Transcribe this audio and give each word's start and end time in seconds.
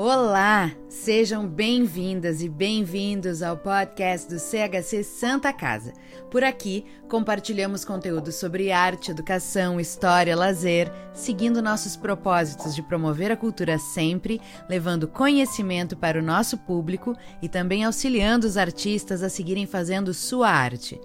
Olá, 0.00 0.70
sejam 0.88 1.44
bem-vindas 1.48 2.40
e 2.40 2.48
bem-vindos 2.48 3.42
ao 3.42 3.56
podcast 3.56 4.32
do 4.32 4.38
CHC 4.38 5.02
Santa 5.02 5.52
Casa. 5.52 5.92
Por 6.30 6.44
aqui, 6.44 6.84
compartilhamos 7.08 7.84
conteúdo 7.84 8.30
sobre 8.30 8.70
arte, 8.70 9.10
educação, 9.10 9.80
história, 9.80 10.36
lazer, 10.36 10.88
seguindo 11.12 11.60
nossos 11.60 11.96
propósitos 11.96 12.76
de 12.76 12.82
promover 12.84 13.32
a 13.32 13.36
cultura 13.36 13.76
sempre, 13.76 14.40
levando 14.68 15.08
conhecimento 15.08 15.96
para 15.96 16.20
o 16.20 16.24
nosso 16.24 16.56
público 16.58 17.16
e 17.42 17.48
também 17.48 17.82
auxiliando 17.82 18.46
os 18.46 18.56
artistas 18.56 19.20
a 19.20 19.28
seguirem 19.28 19.66
fazendo 19.66 20.14
sua 20.14 20.48
arte. 20.48 21.00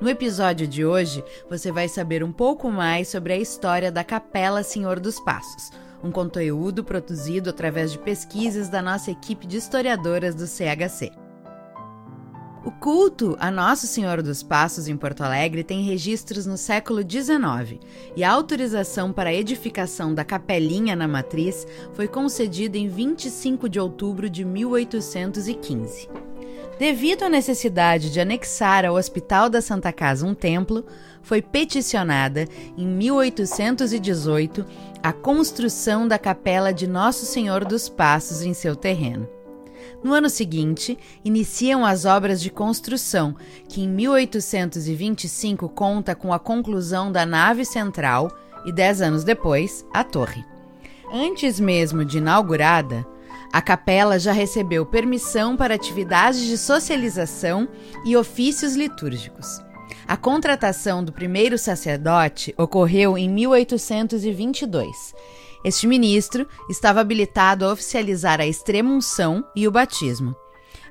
No 0.00 0.08
episódio 0.08 0.66
de 0.66 0.86
hoje, 0.86 1.22
você 1.50 1.70
vai 1.70 1.86
saber 1.86 2.24
um 2.24 2.32
pouco 2.32 2.70
mais 2.70 3.08
sobre 3.08 3.34
a 3.34 3.38
história 3.38 3.92
da 3.92 4.02
Capela 4.02 4.62
Senhor 4.62 4.98
dos 4.98 5.20
Passos 5.20 5.70
um 6.02 6.10
conteúdo 6.10 6.84
produzido 6.84 7.50
através 7.50 7.92
de 7.92 7.98
pesquisas 7.98 8.68
da 8.68 8.80
nossa 8.82 9.10
equipe 9.10 9.46
de 9.46 9.56
historiadoras 9.56 10.34
do 10.34 10.46
CHC. 10.46 11.12
O 12.64 12.70
culto 12.70 13.36
a 13.40 13.50
Nosso 13.50 13.86
Senhor 13.86 14.20
dos 14.20 14.42
Passos 14.42 14.88
em 14.88 14.96
Porto 14.96 15.22
Alegre 15.22 15.64
tem 15.64 15.82
registros 15.82 16.44
no 16.44 16.58
século 16.58 17.00
XIX 17.00 17.80
e 18.14 18.22
a 18.22 18.30
autorização 18.30 19.12
para 19.12 19.30
a 19.30 19.34
edificação 19.34 20.12
da 20.12 20.24
capelinha 20.24 20.94
na 20.94 21.08
matriz 21.08 21.66
foi 21.94 22.06
concedida 22.06 22.76
em 22.76 22.88
25 22.88 23.68
de 23.68 23.80
outubro 23.80 24.28
de 24.28 24.44
1815. 24.44 26.27
Devido 26.78 27.24
à 27.24 27.28
necessidade 27.28 28.08
de 28.08 28.20
anexar 28.20 28.84
ao 28.84 28.94
Hospital 28.94 29.50
da 29.50 29.60
Santa 29.60 29.92
Casa 29.92 30.24
um 30.24 30.32
templo, 30.32 30.86
foi 31.20 31.42
peticionada, 31.42 32.46
em 32.76 32.86
1818, 32.86 34.64
a 35.02 35.12
construção 35.12 36.06
da 36.06 36.20
capela 36.20 36.72
de 36.72 36.86
Nosso 36.86 37.26
Senhor 37.26 37.64
dos 37.64 37.88
Passos 37.88 38.42
em 38.42 38.54
seu 38.54 38.76
terreno. 38.76 39.28
No 40.04 40.12
ano 40.12 40.30
seguinte, 40.30 40.96
iniciam 41.24 41.84
as 41.84 42.04
obras 42.04 42.40
de 42.40 42.48
construção, 42.48 43.34
que 43.68 43.82
em 43.82 43.88
1825 43.88 45.68
conta 45.70 46.14
com 46.14 46.32
a 46.32 46.38
conclusão 46.38 47.10
da 47.10 47.26
nave 47.26 47.64
central 47.64 48.30
e, 48.64 48.70
dez 48.70 49.02
anos 49.02 49.24
depois, 49.24 49.84
a 49.92 50.04
torre. 50.04 50.44
Antes 51.12 51.58
mesmo 51.58 52.04
de 52.04 52.18
inaugurada, 52.18 53.04
a 53.52 53.62
capela 53.62 54.18
já 54.18 54.32
recebeu 54.32 54.84
permissão 54.84 55.56
para 55.56 55.74
atividades 55.74 56.40
de 56.40 56.58
socialização 56.58 57.68
e 58.04 58.16
ofícios 58.16 58.74
litúrgicos. 58.76 59.46
A 60.06 60.16
contratação 60.16 61.04
do 61.04 61.12
primeiro 61.12 61.58
sacerdote 61.58 62.54
ocorreu 62.56 63.16
em 63.18 63.28
1822. 63.28 65.14
Este 65.64 65.86
ministro 65.86 66.46
estava 66.70 67.00
habilitado 67.00 67.64
a 67.64 67.72
oficializar 67.72 68.40
a 68.40 68.46
extrema-unção 68.46 69.44
e 69.56 69.66
o 69.66 69.70
batismo. 69.70 70.34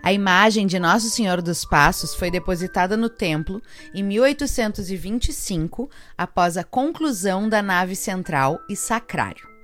A 0.04 0.14
imagem 0.14 0.68
de 0.68 0.80
Nosso 0.80 1.10
Senhor 1.10 1.42
dos 1.42 1.66
Passos 1.66 2.14
foi 2.14 2.30
depositada 2.30 2.96
no 2.96 3.10
templo 3.10 3.62
em 3.94 4.04
1825, 4.04 5.90
após 6.18 6.56
a 6.56 6.64
conclusão 6.64 7.50
da 7.50 7.62
nave 7.62 7.96
central 7.96 8.60
e 8.70 8.76
sacrário. 8.76 9.57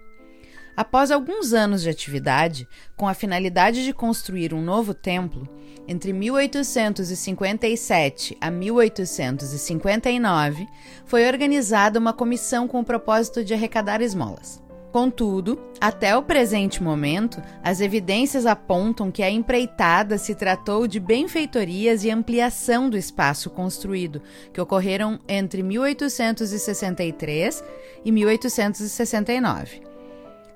Após 0.75 1.11
alguns 1.11 1.53
anos 1.53 1.83
de 1.83 1.89
atividade, 1.89 2.67
com 2.97 3.07
a 3.07 3.13
finalidade 3.13 3.83
de 3.83 3.93
construir 3.93 4.55
um 4.55 4.61
novo 4.61 4.91
templo, 4.93 5.47
entre 5.87 6.11
1857 6.11 8.35
a 8.41 8.49
1859, 8.49 10.67
foi 11.05 11.27
organizada 11.27 11.99
uma 11.99 12.11
comissão 12.11 12.67
com 12.67 12.79
o 12.79 12.85
propósito 12.85 13.43
de 13.43 13.53
arrecadar 13.53 14.01
esmolas. 14.01 14.63
Contudo, 14.91 15.61
até 15.81 16.15
o 16.15 16.23
presente 16.23 16.81
momento, 16.81 17.39
as 17.63 17.81
evidências 17.81 18.47
apontam 18.47 19.11
que 19.11 19.23
a 19.23 19.29
empreitada 19.29 20.17
se 20.17 20.33
tratou 20.33 20.87
de 20.87 20.99
benfeitorias 20.99 22.03
e 22.03 22.09
ampliação 22.11 22.89
do 22.89 22.97
espaço 22.97 23.49
construído, 23.49 24.21
que 24.51 24.61
ocorreram 24.61 25.19
entre 25.27 25.61
1863 25.61 27.63
e 28.05 28.11
1869. 28.11 29.92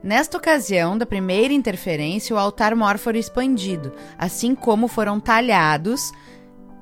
Nesta 0.04 0.38
ocasião 0.38 0.98
da 0.98 1.06
primeira 1.06 1.54
interferência, 1.54 2.36
o 2.36 2.40
altar-mor 2.40 2.98
foi 2.98 3.18
expandido, 3.18 3.92
assim 4.18 4.54
como 4.54 4.88
foram 4.88 5.20
talhados 5.20 6.12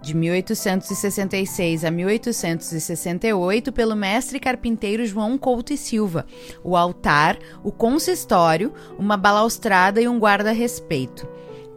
de 0.01 0.13
1866 0.15 1.83
a 1.83 1.89
1868 1.89 3.71
pelo 3.71 3.95
mestre 3.95 4.39
carpinteiro 4.39 5.05
João 5.05 5.37
Couto 5.37 5.73
e 5.73 5.77
Silva, 5.77 6.27
o 6.63 6.77
altar, 6.77 7.39
o 7.63 7.71
consistório, 7.71 8.71
uma 8.99 9.17
balaustrada 9.17 9.99
e 9.99 10.07
um 10.07 10.19
guarda-respeito. 10.19 11.27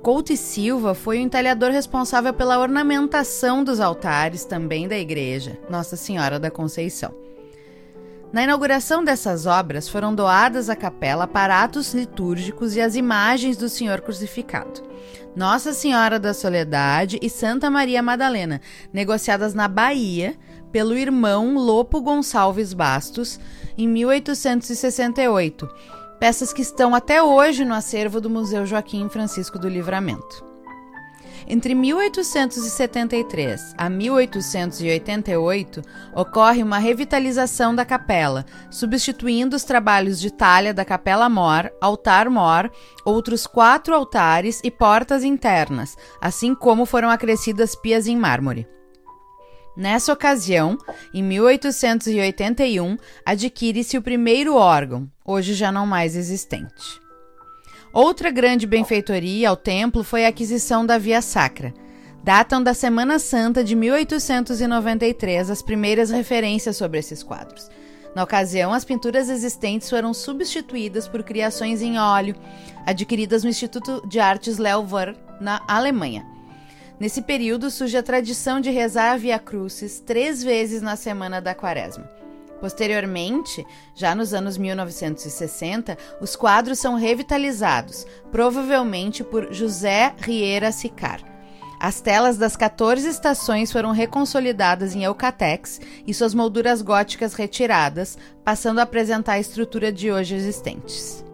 Couto 0.03 0.33
e 0.33 0.37
Silva 0.37 0.95
foi 0.95 1.19
o 1.19 1.21
entalhador 1.21 1.71
responsável 1.71 2.35
pela 2.35 2.59
ornamentação 2.59 3.65
dos 3.65 3.81
altares 3.81 4.45
também 4.45 4.87
da 4.87 4.99
igreja 4.99 5.59
Nossa 5.71 5.97
Senhora 5.97 6.39
da 6.39 6.51
Conceição. 6.51 7.15
Na 8.31 8.43
inauguração 8.43 9.03
dessas 9.03 9.47
obras 9.47 9.89
foram 9.89 10.15
doadas 10.15 10.69
à 10.69 10.77
capela 10.77 11.25
aparatos 11.25 11.95
litúrgicos 11.95 12.77
e 12.77 12.81
as 12.81 12.95
imagens 12.95 13.57
do 13.57 13.71
Senhor 13.71 14.03
crucificado. 14.03 14.83
Nossa 15.35 15.73
Senhora 15.73 16.19
da 16.19 16.35
Soledade 16.35 17.19
e 17.23 17.31
Santa 17.31 17.71
Maria 17.71 18.03
Madalena, 18.03 18.61
negociadas 18.93 19.55
na 19.55 19.67
Bahia 19.67 20.37
pelo 20.71 20.97
irmão 20.97 21.57
Lopo 21.57 22.03
Gonçalves 22.03 22.75
Bastos 22.75 23.41
em 23.79 23.89
1868. 23.89 25.69
Peças 26.21 26.53
que 26.53 26.61
estão 26.61 26.95
até 26.95 27.23
hoje 27.23 27.65
no 27.65 27.73
acervo 27.73 28.21
do 28.21 28.29
Museu 28.29 28.67
Joaquim 28.67 29.09
Francisco 29.09 29.59
do 29.59 29.69
Livramento. 29.69 30.45
Entre 31.47 31.75
1873 31.75 33.75
a 33.77 33.89
1888, 33.89 35.83
ocorre 36.15 36.63
uma 36.63 36.79
revitalização 36.79 37.75
da 37.75 37.85
capela, 37.85 38.45
substituindo 38.71 39.57
os 39.57 39.65
trabalhos 39.65 40.21
de 40.21 40.31
talha 40.31 40.75
da 40.75 40.85
Capela 40.85 41.29
Mor, 41.29 41.71
Altar 41.81 42.31
Mor, 42.31 42.71
outros 43.05 43.47
quatro 43.47 43.95
altares 43.95 44.61
e 44.65 44.71
portas 44.71 45.25
internas, 45.25 45.97
assim 46.21 46.55
como 46.55 46.85
foram 46.85 47.11
acrescidas 47.11 47.77
pias 47.77 48.07
em 48.07 48.17
mármore. 48.17 48.67
Nessa 49.77 50.13
ocasião, 50.13 50.77
em 51.15 51.23
1881, 51.23 52.97
adquire-se 53.25 53.97
o 53.97 54.03
primeiro 54.03 54.57
órgão, 54.57 55.09
hoje 55.25 55.55
já 55.55 55.71
não 55.71 55.87
mais 55.87 56.17
existente. 56.17 57.08
Outra 58.01 58.31
grande 58.31 58.65
benfeitoria 58.65 59.49
ao 59.49 59.57
templo 59.57 60.05
foi 60.05 60.25
a 60.25 60.29
aquisição 60.29 60.87
da 60.87 60.99
Via 60.99 61.21
Sacra. 61.21 61.75
Datam 62.23 62.63
da 62.63 62.73
Semana 62.73 63.19
Santa 63.19 63.65
de 63.65 63.75
1893 63.75 65.51
as 65.51 65.63
primeiras 65.63 66.09
referências 66.09 66.77
sobre 66.77 67.01
esses 67.01 67.25
quadros. 67.25 67.69
Na 68.15 68.23
ocasião, 68.23 68.73
as 68.73 68.85
pinturas 68.85 69.29
existentes 69.29 69.91
foram 69.91 70.15
substituídas 70.15 71.09
por 71.09 71.25
criações 71.25 71.83
em 71.83 71.99
óleo, 71.99 72.37
adquiridas 72.87 73.43
no 73.43 73.51
Instituto 73.51 74.01
de 74.07 74.21
Artes 74.21 74.59
Lelver, 74.59 75.17
na 75.41 75.61
Alemanha. 75.67 76.25
Nesse 77.01 77.21
período 77.21 77.69
surge 77.69 77.97
a 77.97 78.03
tradição 78.03 78.61
de 78.61 78.71
rezar 78.71 79.15
a 79.15 79.17
Via 79.17 79.41
Crucis 79.41 79.99
três 79.99 80.41
vezes 80.41 80.81
na 80.81 80.95
semana 80.95 81.41
da 81.41 81.53
Quaresma. 81.53 82.09
Posteriormente, 82.61 83.65
já 83.95 84.15
nos 84.15 84.35
anos 84.35 84.59
1960, 84.59 85.97
os 86.21 86.35
quadros 86.35 86.79
são 86.79 86.97
revitalizados, 86.97 88.07
provavelmente 88.31 89.23
por 89.23 89.53
José 89.53 90.15
Riera 90.19 90.73
Sicar. 90.73 91.21
As 91.81 92.01
telas 92.01 92.37
das 92.37 92.57
14 92.57 93.09
estações 93.09 93.71
foram 93.71 93.93
reconsolidadas 93.93 94.97
em 94.97 95.05
Eucatex 95.05 95.81
e 96.05 96.13
suas 96.13 96.35
molduras 96.35 96.83
góticas 96.83 97.35
retiradas, 97.35 98.19
passando 98.45 98.81
a 98.81 98.83
apresentar 98.83 99.35
a 99.35 99.41
estrutura 99.41 99.93
de 99.93 100.11
hoje 100.11 100.35
existentes. 100.35 101.28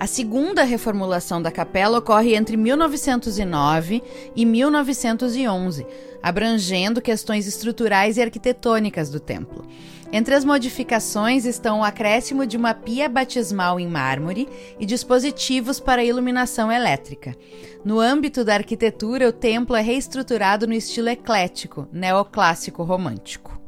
A 0.00 0.06
segunda 0.06 0.62
reformulação 0.62 1.42
da 1.42 1.50
capela 1.50 1.98
ocorre 1.98 2.36
entre 2.36 2.56
1909 2.56 4.00
e 4.36 4.46
1911, 4.46 5.84
abrangendo 6.22 7.02
questões 7.02 7.48
estruturais 7.48 8.16
e 8.16 8.22
arquitetônicas 8.22 9.10
do 9.10 9.18
templo. 9.18 9.66
Entre 10.12 10.36
as 10.36 10.44
modificações 10.44 11.44
estão 11.44 11.80
o 11.80 11.84
acréscimo 11.84 12.46
de 12.46 12.56
uma 12.56 12.74
pia 12.74 13.08
batismal 13.08 13.80
em 13.80 13.88
mármore 13.88 14.48
e 14.78 14.86
dispositivos 14.86 15.80
para 15.80 16.04
iluminação 16.04 16.70
elétrica. 16.70 17.36
No 17.84 17.98
âmbito 17.98 18.44
da 18.44 18.54
arquitetura, 18.54 19.28
o 19.28 19.32
templo 19.32 19.74
é 19.74 19.82
reestruturado 19.82 20.64
no 20.64 20.74
estilo 20.74 21.08
eclético, 21.08 21.88
neoclássico 21.92 22.84
romântico. 22.84 23.58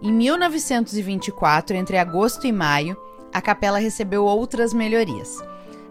Em 0.00 0.12
1924, 0.12 1.76
entre 1.76 1.98
agosto 1.98 2.46
e 2.46 2.52
maio, 2.52 2.96
a 3.32 3.40
capela 3.40 3.78
recebeu 3.78 4.24
outras 4.24 4.72
melhorias. 4.72 5.38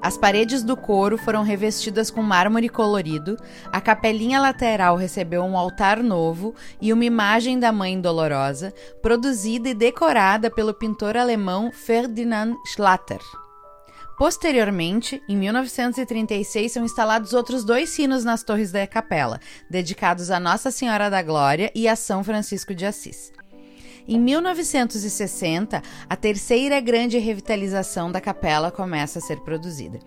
As 0.01 0.16
paredes 0.16 0.63
do 0.63 0.78
coro 0.78 1.18
foram 1.18 1.42
revestidas 1.42 2.12
com 2.12 2.22
mármore 2.22 2.69
colorido, 2.69 3.36
a 3.72 3.81
capelinha 3.81 4.39
lateral 4.39 4.95
recebeu 4.95 5.44
um 5.44 5.57
altar 5.57 6.04
novo 6.04 6.54
e 6.80 6.94
uma 6.94 7.04
imagem 7.04 7.60
da 7.60 7.72
Mãe 7.72 8.00
Dolorosa, 8.00 8.74
produzida 9.01 9.69
e 9.69 9.74
decorada 9.74 10.51
pelo 10.51 10.74
pintor 10.74 11.18
alemão 11.18 11.72
Ferdinand 11.72 12.56
Schlatter. 12.68 13.19
Posteriormente, 14.18 15.22
em 15.30 15.38
1936, 15.38 16.72
são 16.72 16.84
instalados 16.84 17.34
outros 17.34 17.63
dois 17.63 17.89
sinos 17.89 18.24
nas 18.24 18.44
torres 18.44 18.72
da 18.72 18.86
capela, 18.88 19.39
dedicados 19.69 20.31
a 20.31 20.39
Nossa 20.39 20.72
Senhora 20.72 21.10
da 21.10 21.22
Glória 21.22 21.72
e 21.75 21.88
a 21.88 21.95
São 21.95 22.24
Francisco 22.24 22.74
de 22.74 22.86
Assis. 22.86 23.31
Em 24.07 24.18
1960, 24.18 25.83
a 26.09 26.15
terceira 26.15 26.80
grande 26.80 27.18
revitalização 27.18 28.09
da 28.09 28.21
capela 28.21 28.71
começa 28.71 29.19
a 29.19 29.21
ser 29.21 29.42
produzida. 29.42 30.00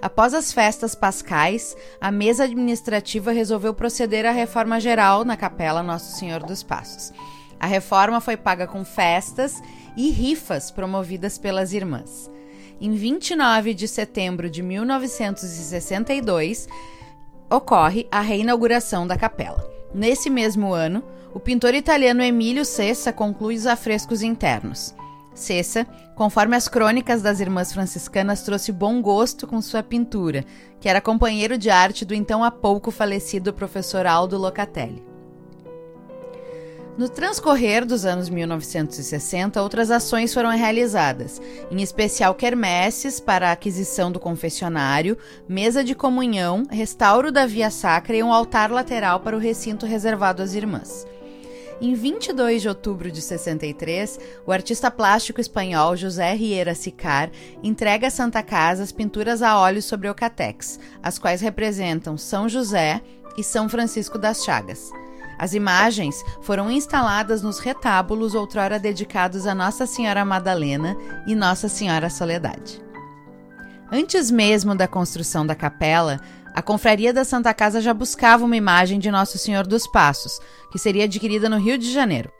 Após 0.00 0.32
as 0.32 0.52
festas 0.52 0.94
pascais, 0.94 1.76
a 2.00 2.12
mesa 2.12 2.44
administrativa 2.44 3.32
resolveu 3.32 3.74
proceder 3.74 4.24
à 4.24 4.30
reforma 4.30 4.78
geral 4.78 5.24
na 5.24 5.36
capela 5.36 5.82
Nosso 5.82 6.16
Senhor 6.16 6.44
dos 6.44 6.62
Passos. 6.62 7.12
A 7.58 7.66
reforma 7.66 8.20
foi 8.20 8.36
paga 8.36 8.68
com 8.68 8.84
festas 8.84 9.60
e 9.96 10.08
rifas 10.10 10.70
promovidas 10.70 11.36
pelas 11.36 11.72
irmãs. 11.72 12.30
Em 12.80 12.92
29 12.92 13.74
de 13.74 13.88
setembro 13.88 14.48
de 14.48 14.62
1962, 14.62 16.68
ocorre 17.50 18.06
a 18.08 18.20
reinauguração 18.20 19.04
da 19.04 19.16
capela. 19.16 19.68
Nesse 19.92 20.30
mesmo 20.30 20.72
ano, 20.72 21.02
o 21.38 21.40
pintor 21.40 21.72
italiano 21.72 22.20
Emílio 22.20 22.64
Cessa 22.64 23.12
conclui 23.12 23.54
os 23.54 23.64
afrescos 23.64 24.22
internos. 24.22 24.92
Cessa, 25.32 25.86
conforme 26.16 26.56
as 26.56 26.66
crônicas 26.66 27.22
das 27.22 27.38
irmãs 27.38 27.72
franciscanas, 27.72 28.42
trouxe 28.42 28.72
bom 28.72 29.00
gosto 29.00 29.46
com 29.46 29.62
sua 29.62 29.80
pintura, 29.80 30.44
que 30.80 30.88
era 30.88 31.00
companheiro 31.00 31.56
de 31.56 31.70
arte 31.70 32.04
do 32.04 32.12
então 32.12 32.42
há 32.42 32.50
pouco 32.50 32.90
falecido 32.90 33.54
professor 33.54 34.04
Aldo 34.04 34.36
Locatelli. 34.36 35.00
No 36.98 37.08
transcorrer 37.08 37.86
dos 37.86 38.04
anos 38.04 38.28
1960, 38.28 39.62
outras 39.62 39.92
ações 39.92 40.34
foram 40.34 40.50
realizadas, 40.50 41.40
em 41.70 41.80
especial 41.80 42.34
quermesses 42.34 43.20
para 43.20 43.50
a 43.50 43.52
aquisição 43.52 44.10
do 44.10 44.18
confessionário, 44.18 45.16
mesa 45.48 45.84
de 45.84 45.94
comunhão, 45.94 46.64
restauro 46.68 47.30
da 47.30 47.46
via 47.46 47.70
sacra 47.70 48.16
e 48.16 48.24
um 48.24 48.32
altar 48.32 48.72
lateral 48.72 49.20
para 49.20 49.36
o 49.36 49.38
recinto 49.38 49.86
reservado 49.86 50.42
às 50.42 50.54
irmãs. 50.54 51.06
Em 51.80 51.94
22 51.94 52.62
de 52.62 52.68
outubro 52.68 53.08
de 53.08 53.22
63, 53.22 54.18
o 54.44 54.50
artista 54.50 54.90
plástico 54.90 55.40
espanhol 55.40 55.96
José 55.96 56.34
Riera 56.34 56.74
Sicar 56.74 57.30
entrega 57.62 58.08
à 58.08 58.10
Santa 58.10 58.42
Casa 58.42 58.82
as 58.82 58.90
pinturas 58.90 59.42
a 59.42 59.56
óleo 59.56 59.80
sobre 59.80 60.10
Ocatex, 60.10 60.80
as 61.00 61.20
quais 61.20 61.40
representam 61.40 62.18
São 62.18 62.48
José 62.48 63.00
e 63.36 63.44
São 63.44 63.68
Francisco 63.68 64.18
das 64.18 64.44
Chagas. 64.44 64.90
As 65.38 65.54
imagens 65.54 66.20
foram 66.42 66.68
instaladas 66.68 67.42
nos 67.42 67.60
retábulos 67.60 68.34
outrora 68.34 68.76
dedicados 68.76 69.46
a 69.46 69.54
Nossa 69.54 69.86
Senhora 69.86 70.24
Madalena 70.24 70.96
e 71.28 71.34
Nossa 71.36 71.68
Senhora 71.68 72.10
Soledade. 72.10 72.82
Antes 73.90 74.30
mesmo 74.30 74.74
da 74.74 74.88
construção 74.88 75.46
da 75.46 75.54
capela, 75.54 76.20
a 76.54 76.62
confraria 76.62 77.12
da 77.12 77.24
Santa 77.24 77.52
Casa 77.54 77.80
já 77.80 77.94
buscava 77.94 78.44
uma 78.44 78.56
imagem 78.56 78.98
de 78.98 79.10
Nosso 79.10 79.38
Senhor 79.38 79.66
dos 79.66 79.86
Passos, 79.86 80.40
que 80.70 80.78
seria 80.78 81.04
adquirida 81.04 81.48
no 81.48 81.58
Rio 81.58 81.78
de 81.78 81.92
Janeiro. 81.92 82.30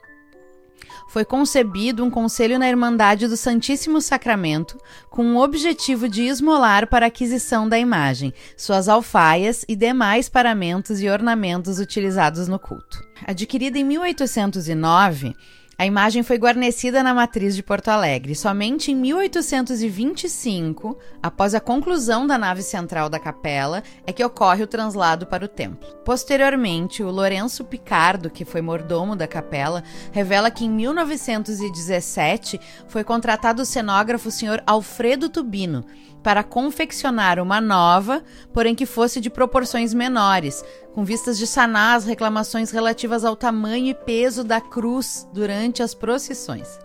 Foi 1.09 1.25
concebido 1.25 2.05
um 2.05 2.11
conselho 2.11 2.59
na 2.59 2.69
Irmandade 2.69 3.27
do 3.27 3.37
Santíssimo 3.37 3.99
Sacramento 4.01 4.77
com 5.09 5.35
o 5.35 5.43
objetivo 5.43 6.07
de 6.07 6.25
esmolar 6.25 6.87
para 6.87 7.07
a 7.07 7.09
aquisição 7.09 7.67
da 7.67 7.79
imagem, 7.79 8.33
suas 8.59 8.89
alfaias 8.89 9.65
e 9.67 9.75
demais 9.75 10.29
paramentos 10.29 11.01
e 11.01 11.09
ornamentos 11.09 11.79
utilizados 11.79 12.47
no 12.47 12.59
culto. 12.59 13.03
Adquirida 13.27 13.79
em 13.79 13.85
1809, 13.85 15.35
a 15.81 15.87
imagem 15.87 16.25
foi 16.25 16.39
guarnecida 16.39 17.05
na 17.05 17.15
matriz 17.15 17.55
de 17.55 17.63
Porto 17.63 17.87
Alegre. 17.87 18.35
Somente 18.35 18.91
em 18.91 18.97
1825, 18.97 20.99
após 21.23 21.55
a 21.55 21.61
conclusão 21.61 22.27
da 22.27 22.37
nave 22.37 22.63
central 22.63 23.09
da 23.09 23.21
capela, 23.21 23.85
é 24.05 24.13
que 24.13 24.25
ocorre 24.25 24.65
o 24.65 24.67
translado 24.67 25.25
para 25.25 25.45
o 25.45 25.49
templo. 25.49 25.89
Posteriormente, 26.05 27.01
o 27.01 27.13
Lourenço 27.13 27.65
Picardo, 27.65 28.29
que 28.29 28.45
foi 28.45 28.61
mordomo 28.61 29.15
da 29.15 29.29
capela, 29.29 29.85
revela 30.11 30.51
que 30.51 30.65
em 30.65 30.71
1917 30.71 32.61
foi 32.89 33.05
contratado 33.05 33.63
o 33.63 33.67
cenógrafo 33.67 34.33
Sr. 34.33 34.61
Alfredo 34.67 35.29
Tubino 35.29 35.85
para 36.25 36.43
confeccionar 36.43 37.39
uma 37.39 37.61
nova, 37.61 38.25
porém 38.53 38.75
que 38.75 38.85
fosse 38.85 39.21
de 39.21 39.31
proporções 39.31 39.95
menores, 39.95 40.65
com 40.99 41.05
vistas 41.05 41.39
de 41.39 41.47
sanar 41.47 41.97
as 41.97 42.05
reclamações 42.05 42.73
relativas 42.73 43.25
ao 43.25 43.37
tamanho 43.37 43.87
e 43.87 43.95
peso 43.95 44.43
da 44.43 44.61
cruz 44.61 45.29
durante 45.33 45.81
as 45.81 45.95
procissões. 45.95 46.77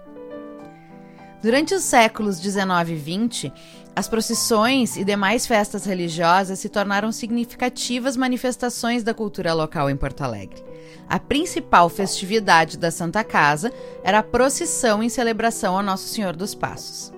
Durante 1.41 1.73
os 1.73 1.83
séculos 1.83 2.39
19 2.39 2.93
e 2.93 2.95
20, 2.95 3.53
as 3.95 4.07
procissões 4.07 4.97
e 4.97 5.03
demais 5.03 5.47
festas 5.47 5.83
religiosas 5.85 6.59
se 6.59 6.69
tornaram 6.69 7.11
significativas 7.11 8.15
manifestações 8.15 9.01
da 9.01 9.15
cultura 9.15 9.51
local 9.51 9.89
em 9.89 9.97
Porto 9.97 10.21
Alegre. 10.21 10.63
A 11.09 11.17
principal 11.17 11.89
festividade 11.89 12.77
da 12.77 12.91
Santa 12.91 13.23
Casa 13.23 13.73
era 14.03 14.19
a 14.19 14.23
procissão 14.23 15.01
em 15.01 15.09
celebração 15.09 15.75
a 15.75 15.81
Nosso 15.81 16.07
Senhor 16.07 16.35
dos 16.35 16.53
Passos. 16.53 17.11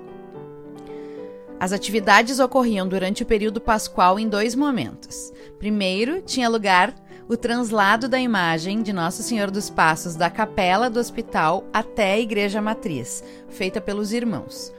As 1.60 1.72
atividades 1.72 2.40
ocorriam 2.40 2.88
durante 2.88 3.24
o 3.24 3.26
período 3.26 3.62
pascual 3.62 4.20
em 4.20 4.28
dois 4.28 4.56
momentos. 4.56 5.32
Primeiro, 5.58 6.22
tinha 6.22 6.50
lugar 6.50 6.94
o 7.28 7.36
translado 7.36 8.08
da 8.08 8.20
imagem 8.20 8.84
de 8.84 8.94
Nosso 8.94 9.24
Senhor 9.24 9.50
dos 9.50 9.70
Passos 9.70 10.16
da 10.16 10.30
capela 10.30 10.90
do 10.90 11.00
hospital 11.00 11.64
até 11.74 12.14
a 12.14 12.20
igreja 12.20 12.62
matriz, 12.62 13.24
feita 13.50 13.82
pelos 13.82 14.12
irmãos. 14.12 14.72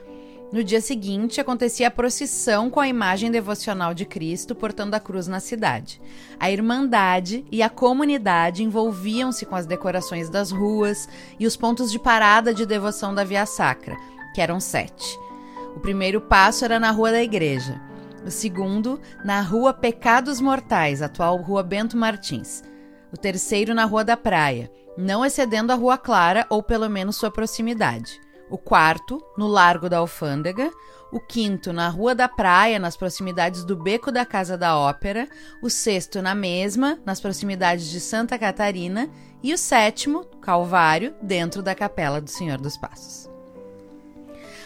No 0.49 0.63
dia 0.63 0.79
seguinte, 0.79 1.41
acontecia 1.41 1.89
a 1.89 1.91
procissão 1.91 2.69
com 2.69 2.79
a 2.79 2.87
imagem 2.87 3.29
devocional 3.29 3.93
de 3.93 4.05
Cristo 4.05 4.55
portando 4.55 4.95
a 4.95 4.99
cruz 4.99 5.27
na 5.27 5.41
cidade. 5.41 5.99
A 6.39 6.49
Irmandade 6.49 7.43
e 7.51 7.61
a 7.61 7.69
comunidade 7.69 8.63
envolviam-se 8.63 9.45
com 9.45 9.55
as 9.55 9.65
decorações 9.65 10.29
das 10.29 10.49
ruas 10.49 11.09
e 11.37 11.45
os 11.45 11.57
pontos 11.57 11.91
de 11.91 11.99
parada 11.99 12.53
de 12.53 12.65
devoção 12.65 13.13
da 13.13 13.25
Via 13.25 13.45
Sacra, 13.45 13.97
que 14.33 14.39
eram 14.39 14.57
sete. 14.61 15.26
O 15.77 15.79
primeiro 15.79 16.19
passo 16.19 16.65
era 16.65 16.79
na 16.79 16.89
Rua 16.89 17.11
da 17.11 17.21
Igreja. 17.21 17.79
O 18.25 18.31
segundo, 18.31 18.99
na 19.23 19.41
Rua 19.41 19.71
Pecados 19.71 20.41
Mortais, 20.41 21.03
atual 21.03 21.37
Rua 21.37 21.61
Bento 21.61 21.95
Martins. 21.95 22.63
O 23.13 23.15
terceiro, 23.15 23.75
na 23.75 23.85
Rua 23.85 24.03
da 24.03 24.17
Praia, 24.17 24.71
não 24.97 25.23
excedendo 25.23 25.71
a 25.71 25.75
Rua 25.75 25.95
Clara 25.95 26.47
ou 26.49 26.63
pelo 26.63 26.89
menos 26.89 27.15
sua 27.15 27.29
proximidade. 27.29 28.19
O 28.49 28.57
quarto, 28.57 29.23
no 29.37 29.45
Largo 29.45 29.87
da 29.87 29.99
Alfândega. 29.99 30.71
O 31.11 31.19
quinto, 31.19 31.71
na 31.71 31.89
Rua 31.89 32.15
da 32.15 32.27
Praia, 32.27 32.79
nas 32.79 32.97
proximidades 32.97 33.63
do 33.63 33.75
Beco 33.75 34.11
da 34.11 34.25
Casa 34.25 34.57
da 34.57 34.75
Ópera. 34.75 35.29
O 35.61 35.69
sexto, 35.69 36.23
na 36.23 36.33
mesma, 36.33 36.97
nas 37.05 37.21
proximidades 37.21 37.85
de 37.91 37.99
Santa 37.99 38.39
Catarina. 38.39 39.07
E 39.43 39.53
o 39.53 39.57
sétimo, 39.59 40.25
Calvário, 40.41 41.13
dentro 41.21 41.61
da 41.61 41.75
Capela 41.75 42.19
do 42.19 42.31
Senhor 42.31 42.57
dos 42.57 42.75
Passos. 42.77 43.36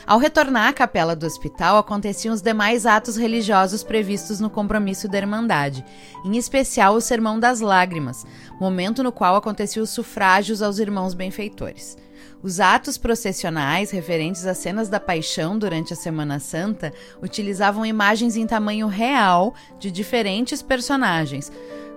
Ao 0.05 0.17
retornar 0.17 0.69
à 0.69 0.73
capela 0.73 1.15
do 1.15 1.25
hospital, 1.25 1.77
aconteciam 1.77 2.33
os 2.33 2.41
demais 2.41 2.85
atos 2.85 3.15
religiosos 3.15 3.83
previstos 3.83 4.39
no 4.39 4.49
compromisso 4.49 5.07
da 5.07 5.17
Irmandade, 5.17 5.85
em 6.25 6.37
especial 6.37 6.95
o 6.95 7.01
Sermão 7.01 7.39
das 7.39 7.61
Lágrimas, 7.61 8.25
momento 8.59 9.03
no 9.03 9.11
qual 9.11 9.35
aconteciam 9.35 9.83
os 9.83 9.91
sufrágios 9.91 10.61
aos 10.61 10.79
irmãos 10.79 11.13
benfeitores. 11.13 11.97
Os 12.43 12.59
atos 12.59 12.97
processionais 12.97 13.91
referentes 13.91 14.45
às 14.45 14.57
cenas 14.57 14.89
da 14.89 14.99
paixão 14.99 15.57
durante 15.57 15.93
a 15.93 15.95
Semana 15.95 16.39
Santa 16.39 16.91
utilizavam 17.21 17.85
imagens 17.85 18.35
em 18.35 18.47
tamanho 18.47 18.87
real 18.87 19.53
de 19.79 19.91
diferentes 19.91 20.61
personagens, 20.61 21.51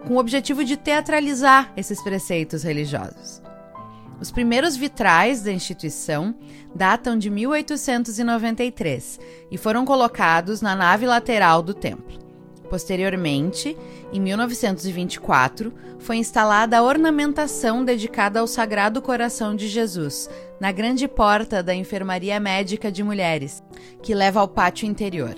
com 0.06 0.14
o 0.14 0.18
objetivo 0.18 0.62
de 0.62 0.76
teatralizar 0.76 1.72
esses 1.76 2.02
preceitos 2.02 2.62
religiosos. 2.62 3.42
Os 4.20 4.30
primeiros 4.30 4.76
vitrais 4.76 5.42
da 5.42 5.52
instituição 5.52 6.34
datam 6.74 7.18
de 7.18 7.28
1893 7.28 9.18
e 9.50 9.58
foram 9.58 9.84
colocados 9.84 10.60
na 10.60 10.74
nave 10.74 11.06
lateral 11.06 11.62
do 11.62 11.74
templo. 11.74 12.24
Posteriormente, 12.68 13.76
em 14.12 14.20
1924, 14.20 15.72
foi 15.98 16.16
instalada 16.16 16.78
a 16.78 16.82
ornamentação 16.82 17.84
dedicada 17.84 18.40
ao 18.40 18.46
Sagrado 18.46 19.02
Coração 19.02 19.54
de 19.54 19.68
Jesus, 19.68 20.28
na 20.58 20.72
grande 20.72 21.06
porta 21.06 21.62
da 21.62 21.74
Enfermaria 21.74 22.40
Médica 22.40 22.90
de 22.90 23.02
Mulheres, 23.02 23.62
que 24.02 24.14
leva 24.14 24.40
ao 24.40 24.48
pátio 24.48 24.86
interior. 24.86 25.34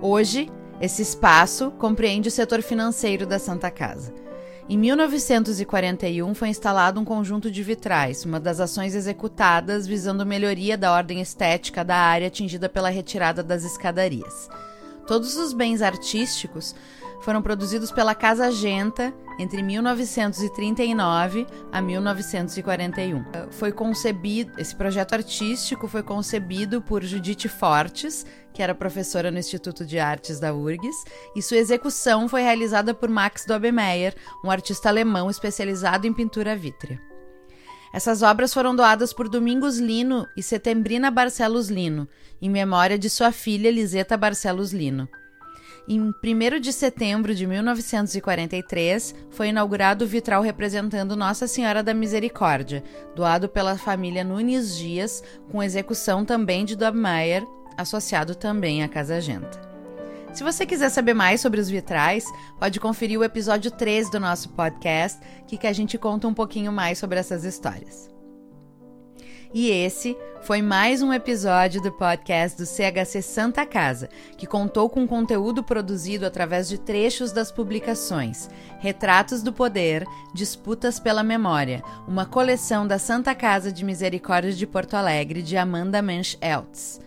Hoje, 0.00 0.48
esse 0.80 1.02
espaço 1.02 1.70
compreende 1.72 2.28
o 2.28 2.32
setor 2.32 2.62
financeiro 2.62 3.26
da 3.26 3.38
Santa 3.38 3.70
Casa. 3.70 4.21
Em 4.68 4.78
1941 4.78 6.34
foi 6.34 6.48
instalado 6.48 7.00
um 7.00 7.04
conjunto 7.04 7.50
de 7.50 7.62
vitrais, 7.62 8.24
uma 8.24 8.38
das 8.38 8.60
ações 8.60 8.94
executadas 8.94 9.86
visando 9.86 10.24
melhoria 10.24 10.78
da 10.78 10.92
ordem 10.92 11.20
estética 11.20 11.84
da 11.84 11.96
área 11.96 12.28
atingida 12.28 12.68
pela 12.68 12.88
retirada 12.88 13.42
das 13.42 13.64
escadarias. 13.64 14.48
Todos 15.06 15.36
os 15.36 15.52
bens 15.52 15.82
artísticos 15.82 16.76
foram 17.22 17.42
produzidos 17.42 17.90
pela 17.90 18.14
Casa 18.14 18.52
Genta 18.52 19.12
entre 19.42 19.60
1939 19.60 21.46
a 21.72 21.82
1941. 21.82 23.24
Foi 23.50 23.72
concebido, 23.72 24.52
esse 24.58 24.74
projeto 24.74 25.14
artístico 25.14 25.88
foi 25.88 26.02
concebido 26.02 26.80
por 26.80 27.02
Judith 27.02 27.48
Fortes, 27.48 28.24
que 28.52 28.62
era 28.62 28.74
professora 28.74 29.30
no 29.30 29.38
Instituto 29.38 29.84
de 29.84 29.98
Artes 29.98 30.38
da 30.38 30.54
URGS, 30.54 31.04
e 31.34 31.42
sua 31.42 31.56
execução 31.56 32.28
foi 32.28 32.42
realizada 32.42 32.94
por 32.94 33.08
Max 33.08 33.44
Dobemeyer, 33.44 34.14
um 34.44 34.50
artista 34.50 34.88
alemão 34.88 35.28
especializado 35.28 36.06
em 36.06 36.12
pintura 36.12 36.54
vítrea. 36.54 37.00
Essas 37.92 38.22
obras 38.22 38.54
foram 38.54 38.74
doadas 38.74 39.12
por 39.12 39.28
Domingos 39.28 39.78
Lino 39.78 40.26
e 40.36 40.42
Setembrina 40.42 41.10
Barcelos 41.10 41.68
Lino, 41.68 42.08
em 42.40 42.48
memória 42.48 42.98
de 42.98 43.10
sua 43.10 43.32
filha 43.32 43.70
Liseta 43.70 44.16
Barcelos 44.16 44.72
Lino. 44.72 45.08
Em 45.88 46.00
1 46.00 46.60
de 46.60 46.72
setembro 46.72 47.34
de 47.34 47.44
1943, 47.44 49.14
foi 49.30 49.48
inaugurado 49.48 50.04
o 50.04 50.08
vitral 50.08 50.40
representando 50.40 51.16
Nossa 51.16 51.48
Senhora 51.48 51.82
da 51.82 51.92
Misericórdia, 51.92 52.84
doado 53.16 53.48
pela 53.48 53.76
família 53.76 54.22
Nunes 54.22 54.76
Dias, 54.76 55.24
com 55.50 55.62
execução 55.62 56.24
também 56.24 56.64
de 56.64 56.76
Dobmeier, 56.76 57.44
associado 57.76 58.36
também 58.36 58.84
à 58.84 58.88
Casa 58.88 59.20
Genta. 59.20 59.60
Se 60.32 60.44
você 60.44 60.64
quiser 60.64 60.88
saber 60.88 61.14
mais 61.14 61.40
sobre 61.40 61.60
os 61.60 61.68
vitrais, 61.68 62.24
pode 62.58 62.78
conferir 62.78 63.18
o 63.18 63.24
episódio 63.24 63.70
3 63.70 64.08
do 64.08 64.20
nosso 64.20 64.50
podcast, 64.50 65.20
que, 65.46 65.58
que 65.58 65.66
a 65.66 65.72
gente 65.72 65.98
conta 65.98 66.28
um 66.28 66.32
pouquinho 66.32 66.72
mais 66.72 66.96
sobre 66.96 67.18
essas 67.18 67.44
histórias. 67.44 68.08
E 69.54 69.68
esse 69.70 70.16
foi 70.40 70.62
mais 70.62 71.02
um 71.02 71.12
episódio 71.12 71.82
do 71.82 71.92
podcast 71.92 72.56
do 72.56 72.64
CHC 72.64 73.20
Santa 73.20 73.66
Casa, 73.66 74.08
que 74.38 74.46
contou 74.46 74.88
com 74.88 75.06
conteúdo 75.06 75.62
produzido 75.62 76.24
através 76.24 76.68
de 76.68 76.78
trechos 76.78 77.32
das 77.32 77.52
publicações 77.52 78.48
Retratos 78.78 79.42
do 79.42 79.52
Poder, 79.52 80.06
Disputas 80.32 80.98
pela 80.98 81.22
Memória, 81.22 81.82
uma 82.08 82.24
coleção 82.24 82.86
da 82.86 82.98
Santa 82.98 83.34
Casa 83.34 83.70
de 83.70 83.84
Misericórdia 83.84 84.52
de 84.52 84.66
Porto 84.66 84.94
Alegre 84.94 85.42
de 85.42 85.54
Amanda 85.58 86.00
Mensch 86.00 86.38
Eltz. 86.40 86.98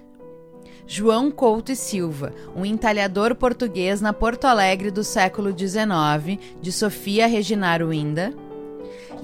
João 0.85 1.31
Couto 1.31 1.71
e 1.71 1.75
Silva, 1.75 2.31
um 2.55 2.63
entalhador 2.63 3.33
português 3.33 4.01
na 4.01 4.13
Porto 4.13 4.45
Alegre 4.45 4.91
do 4.91 5.03
século 5.03 5.49
XIX, 5.49 6.39
de 6.61 6.71
Sofia 6.71 7.25
Reginaro 7.25 7.91
Inda. 7.91 8.44